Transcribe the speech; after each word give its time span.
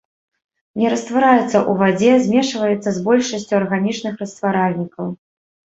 Не 0.83 0.87
раствараецца 0.93 1.43
ў 1.43 1.71
вадзе, 1.83 2.11
змешваецца 2.25 2.89
з 2.97 3.07
большасцю 3.11 3.53
арганічных 3.61 4.13
растваральнікаў. 4.25 5.07